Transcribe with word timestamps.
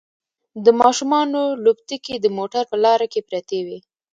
د 0.63 0.65
ماشومانو 0.81 1.41
لوبتکې 1.63 2.15
د 2.19 2.25
موټر 2.37 2.63
په 2.71 2.77
لاره 2.83 3.07
کې 3.13 3.21
پرتې 3.29 3.59
وي 3.65 3.79